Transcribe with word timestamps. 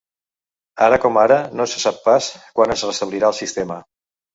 Ara 0.85 0.99
com 1.03 1.21
ara, 1.25 1.39
no 1.61 1.69
se 1.75 1.85
sap 1.85 2.03
pas 2.09 2.33
quan 2.59 2.77
es 2.79 2.89
restablirà 2.91 3.33
el 3.33 3.41
sistema. 3.47 3.85